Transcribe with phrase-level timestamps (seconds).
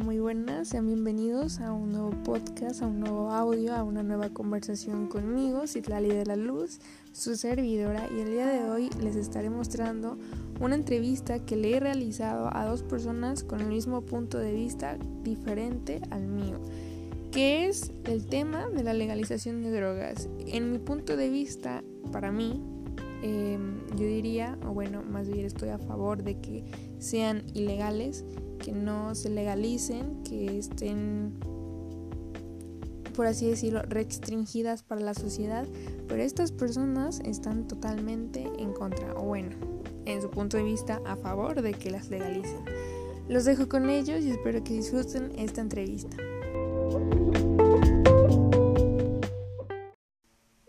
[0.00, 4.28] Muy buenas, sean bienvenidos a un nuevo podcast, a un nuevo audio, a una nueva
[4.28, 6.78] conversación conmigo, Citlali de la Luz,
[7.10, 10.16] su servidora, y el día de hoy les estaré mostrando
[10.60, 14.96] una entrevista que le he realizado a dos personas con el mismo punto de vista
[15.24, 16.60] diferente al mío,
[17.32, 20.28] que es el tema de la legalización de drogas.
[20.46, 22.62] En mi punto de vista, para mí,
[23.22, 26.64] em, yo diría, o bueno, más bien estoy a favor de que
[26.98, 28.24] sean ilegales
[28.68, 31.32] que no se legalicen, que estén,
[33.16, 35.66] por así decirlo, restringidas para la sociedad,
[36.06, 39.56] pero estas personas están totalmente en contra, o bueno,
[40.04, 42.62] en su punto de vista, a favor de que las legalicen.
[43.26, 46.18] Los dejo con ellos y espero que disfruten esta entrevista.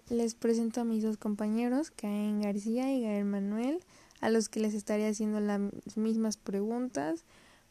[0.09, 3.83] Les presento a mis dos compañeros, Caen García y Gael Manuel,
[4.21, 5.59] a los que les estaré haciendo las
[5.97, 7.25] mismas preguntas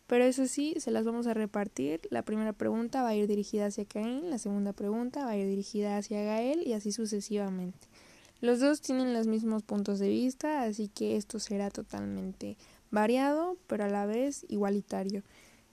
[0.08, 2.00] pero eso sí, se las vamos a repartir.
[2.10, 5.46] La primera pregunta va a ir dirigida hacia Caín, la segunda pregunta va a ir
[5.46, 7.86] dirigida hacia Gael y así sucesivamente.
[8.40, 12.56] Los dos tienen los mismos puntos de vista, así que esto será totalmente
[12.90, 15.22] variado, pero a la vez igualitario.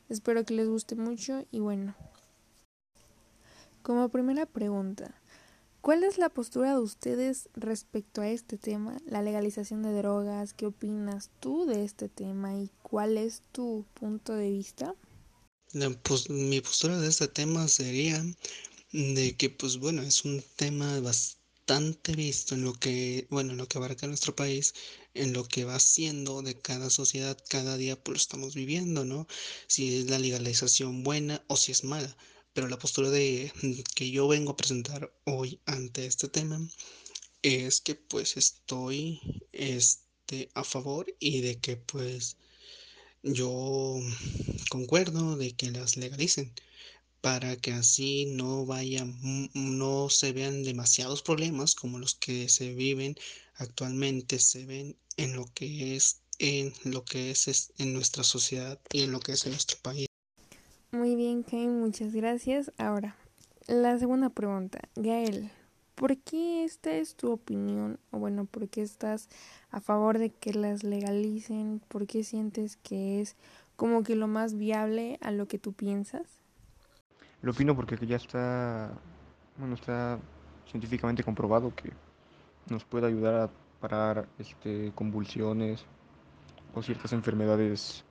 [0.09, 1.95] Espero que les guste mucho y bueno.
[3.83, 5.15] Como primera pregunta,
[5.85, 10.51] ¿Cuál es la postura de ustedes respecto a este tema, la legalización de drogas?
[10.53, 14.95] ¿Qué opinas tú de este tema y cuál es tu punto de vista?
[16.29, 18.25] Mi postura de este tema sería
[18.93, 23.67] de que, pues bueno, es un tema bastante visto en lo que, bueno, en lo
[23.67, 24.73] que abarca nuestro país,
[25.13, 29.27] en lo que va siendo de cada sociedad, cada día pues lo estamos viviendo, ¿no?
[29.67, 32.15] Si es la legalización buena o si es mala
[32.53, 33.51] pero la postura de
[33.93, 36.65] que yo vengo a presentar hoy ante este tema
[37.41, 39.19] es que pues estoy
[39.51, 42.37] este, a favor y de que pues
[43.25, 43.99] yo
[44.69, 46.53] concuerdo de que las legalicen
[47.21, 49.05] para que así no vaya
[49.53, 53.15] no se vean demasiados problemas como los que se viven
[53.55, 59.01] actualmente se ven en lo que es en lo que es en nuestra sociedad y
[59.01, 60.07] en lo que es en nuestro país
[60.95, 62.71] muy bien, Kay, muchas gracias.
[62.77, 63.17] Ahora,
[63.67, 64.79] la segunda pregunta.
[64.95, 65.51] Gael,
[65.95, 67.99] ¿por qué esta es tu opinión?
[68.11, 69.29] O bueno, ¿por qué estás
[69.71, 71.81] a favor de que las legalicen?
[71.87, 73.35] ¿Por qué sientes que es
[73.75, 76.39] como que lo más viable a lo que tú piensas?
[77.41, 78.91] Lo opino porque ya está,
[79.57, 80.19] bueno, está
[80.69, 81.91] científicamente comprobado que
[82.69, 85.85] nos puede ayudar a parar este, convulsiones
[86.73, 88.03] o ciertas enfermedades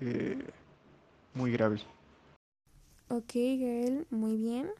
[0.00, 0.38] eh,
[1.34, 1.86] muy graves.
[3.08, 4.70] Ok, Gael, muy bien.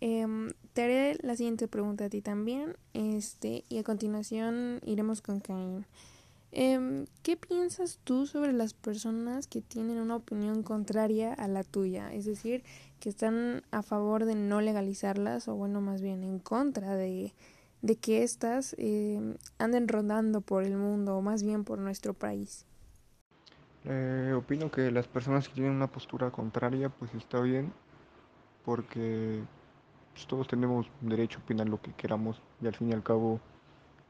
[0.00, 2.76] Em, te haré la siguiente pregunta a ti también.
[2.94, 5.86] Este, y a continuación iremos con Cain.
[6.50, 12.12] Em, ¿Qué piensas tú sobre las personas que tienen una opinión contraria a la tuya?
[12.12, 12.62] Es decir,
[13.00, 17.34] que están a favor de no legalizarlas o bueno, más bien en contra de,
[17.82, 22.64] de que éstas em, anden rondando por el mundo o más bien por nuestro país.
[23.84, 27.72] Eh, opino que las personas que tienen una postura contraria, pues está bien,
[28.64, 29.42] porque
[30.18, 33.40] pues, todos tenemos derecho a opinar lo que queramos y al fin y al cabo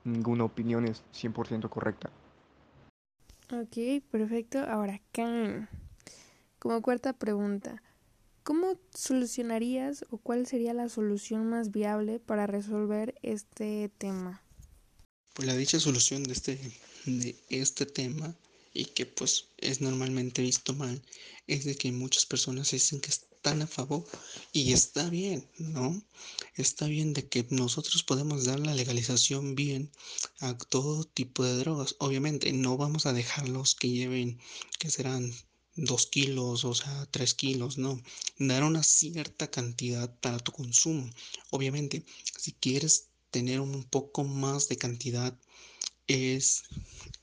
[0.04, 2.10] ninguna opinión es 100% correcta.
[3.52, 4.58] Ok, perfecto.
[4.60, 5.68] Ahora, Khan,
[6.58, 7.82] como cuarta pregunta,
[8.42, 14.42] ¿cómo solucionarías o cuál sería la solución más viable para resolver este tema?
[15.34, 16.58] Pues la dicha solución de este,
[17.04, 18.34] de este tema
[18.72, 21.02] y que pues es normalmente visto mal
[21.46, 23.10] es de que muchas personas dicen que
[23.48, 24.04] están a favor
[24.52, 26.02] y está bien, ¿no?
[26.54, 29.90] Está bien de que nosotros podemos dar la legalización bien
[30.40, 31.96] a todo tipo de drogas.
[31.98, 34.38] Obviamente no vamos a dejarlos que lleven,
[34.78, 35.32] que serán
[35.76, 38.02] dos kilos, o sea, tres kilos, no.
[38.38, 41.08] Dar una cierta cantidad para tu consumo.
[41.48, 42.04] Obviamente,
[42.36, 45.34] si quieres tener un poco más de cantidad,
[46.06, 46.64] es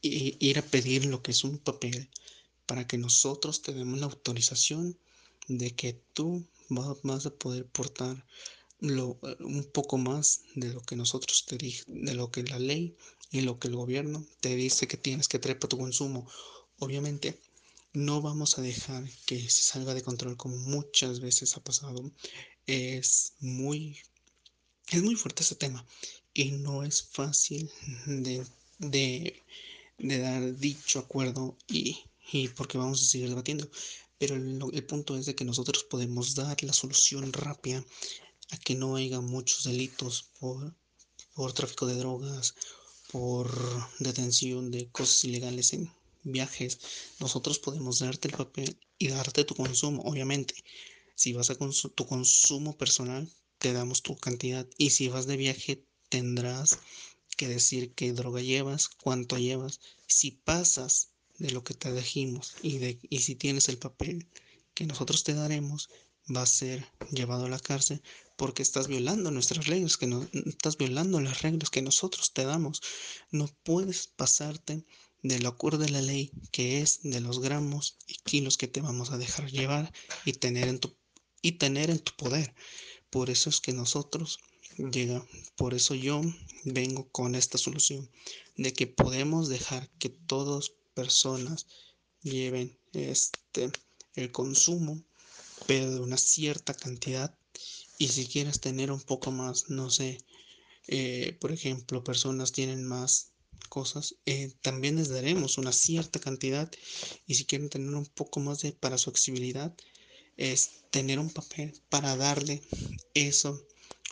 [0.02, 2.10] ir a pedir lo que es un papel
[2.66, 4.98] para que nosotros te demos la autorización
[5.48, 8.26] de que tú vas a poder portar
[8.80, 12.96] lo, un poco más de lo que nosotros te de lo que la ley
[13.32, 16.28] y lo que el gobierno te dice que tienes que traer para tu consumo.
[16.80, 17.40] Obviamente,
[17.94, 22.12] no vamos a dejar que se salga de control como muchas veces ha pasado.
[22.68, 23.98] Es muy,
[24.90, 25.86] es muy fuerte ese tema
[26.34, 27.70] y no es fácil
[28.06, 28.46] de
[28.80, 29.42] de,
[29.98, 32.04] dar dicho acuerdo y,
[32.56, 33.70] porque vamos a seguir debatiendo.
[34.18, 37.86] Pero el, punto es de que nosotros podemos dar la solución rápida
[38.52, 40.74] a que no haya muchos delitos por,
[41.34, 42.56] por tráfico de drogas,
[43.12, 43.50] por
[44.00, 45.92] detención de cosas ilegales en
[46.26, 46.80] viajes,
[47.20, 50.56] nosotros podemos darte el papel y darte tu consumo, obviamente.
[51.16, 54.68] Si vas a tu consumo personal, te damos tu cantidad.
[54.78, 56.80] Y si vas de viaje, tendrás
[57.38, 59.80] que decir qué droga llevas, cuánto llevas.
[60.08, 64.28] Si pasas de lo que te dijimos y, de, y si tienes el papel
[64.74, 65.90] que nosotros te daremos,
[66.36, 68.02] va a ser llevado a la cárcel
[68.38, 72.82] porque estás violando nuestras reglas, que no estás violando las reglas que nosotros te damos.
[73.32, 74.84] No puedes pasarte
[75.24, 79.12] del acuerdo de la ley que es de los gramos y kilos que te vamos
[79.12, 79.92] a dejar llevar
[80.26, 80.96] y tener en tu
[81.42, 82.56] y tener en tu poder.
[83.10, 84.40] Por eso es que nosotros
[84.78, 86.22] llega, por eso yo
[86.64, 88.10] vengo con esta solución
[88.58, 91.68] de que podemos dejar que todas personas
[92.24, 93.70] lleven este
[94.16, 95.04] el consumo
[95.68, 97.38] pero de una cierta cantidad
[97.98, 100.18] y si quieres tener un poco más, no sé,
[100.88, 103.32] eh, por ejemplo, personas tienen más
[103.70, 106.70] cosas, eh, también les daremos una cierta cantidad
[107.26, 109.74] y si quieren tener un poco más de para su accesibilidad,
[110.38, 112.62] es tener un papel para darle
[113.14, 113.54] esa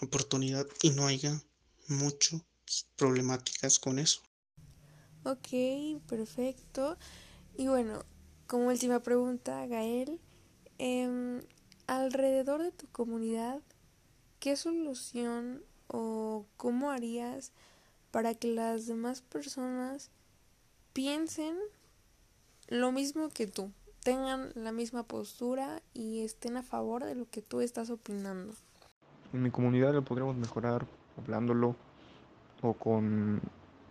[0.02, 1.44] oportunidad y no haya
[1.88, 2.42] muchas
[2.96, 4.22] problemáticas con eso.
[5.26, 6.98] Ok, perfecto.
[7.58, 8.04] Y bueno,
[8.48, 10.20] como última pregunta, Gael,
[10.80, 11.42] eh,
[11.88, 13.62] alrededor de tu comunidad,
[14.40, 17.54] ¿qué solución o cómo harías
[18.12, 20.12] para que las demás personas
[20.92, 21.56] piensen
[22.68, 23.72] lo mismo que tú,
[24.04, 28.54] tengan la misma postura y estén a favor de lo que tú estás opinando?
[29.32, 30.86] En mi comunidad lo podríamos mejorar
[31.18, 31.76] hablándolo
[32.62, 33.42] o con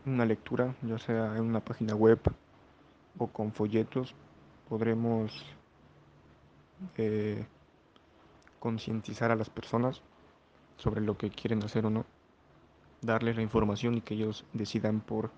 [0.06, 2.20] una lectura, ya sea en una página web
[3.18, 4.14] o con folletos,
[4.68, 5.44] podremos
[6.96, 7.46] eh,
[8.58, 10.02] concientizar a las personas
[10.76, 12.04] sobre lo que quieren hacer o no,
[13.00, 15.30] darles la información y que ellos decidan por,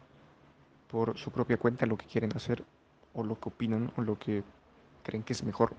[0.88, 2.64] por su propia cuenta lo que quieren hacer
[3.12, 4.42] o lo que opinan o lo que
[5.02, 5.74] creen que es mejor.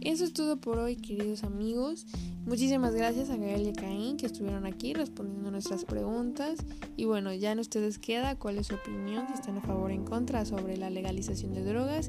[0.00, 2.06] Eso es todo por hoy, queridos amigos.
[2.46, 6.60] Muchísimas gracias a Gael y a Caín que estuvieron aquí respondiendo nuestras preguntas.
[6.96, 9.94] Y bueno, ya en ustedes queda cuál es su opinión, si están a favor o
[9.94, 12.08] en contra sobre la legalización de drogas.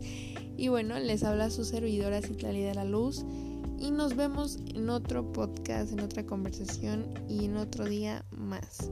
[0.55, 3.25] Y bueno, les habla su servidora Citlali de la Luz.
[3.79, 8.91] Y nos vemos en otro podcast, en otra conversación y en otro día más.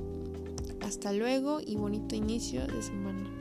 [0.81, 3.34] Hasta luego y bonito inicio de semana.